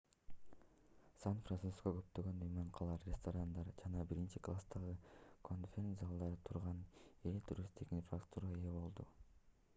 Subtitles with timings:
[1.23, 4.95] сан-франциско көптөгөн мейманканалар ресторандар жана биринчи класстагы
[5.51, 6.83] конферен-залдардан турган
[7.33, 9.11] ири туристтик инфраструктурага ээ болду